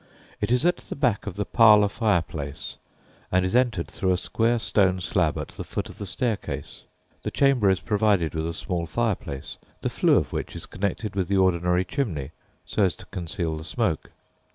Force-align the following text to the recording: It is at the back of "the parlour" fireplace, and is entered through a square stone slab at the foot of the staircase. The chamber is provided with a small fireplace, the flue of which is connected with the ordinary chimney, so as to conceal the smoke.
It 0.39 0.51
is 0.51 0.65
at 0.65 0.77
the 0.77 0.95
back 0.95 1.27
of 1.27 1.35
"the 1.35 1.45
parlour" 1.45 1.87
fireplace, 1.87 2.77
and 3.31 3.45
is 3.45 3.55
entered 3.55 3.87
through 3.87 4.13
a 4.13 4.17
square 4.17 4.57
stone 4.57 4.99
slab 4.99 5.37
at 5.37 5.49
the 5.49 5.63
foot 5.63 5.89
of 5.89 5.99
the 5.99 6.07
staircase. 6.07 6.85
The 7.21 7.29
chamber 7.29 7.69
is 7.69 7.81
provided 7.81 8.33
with 8.33 8.47
a 8.49 8.55
small 8.55 8.87
fireplace, 8.87 9.57
the 9.81 9.91
flue 9.91 10.15
of 10.17 10.33
which 10.33 10.55
is 10.55 10.65
connected 10.65 11.15
with 11.15 11.27
the 11.27 11.37
ordinary 11.37 11.85
chimney, 11.85 12.31
so 12.65 12.83
as 12.83 12.95
to 12.95 13.05
conceal 13.11 13.55
the 13.57 13.63
smoke. 13.63 14.09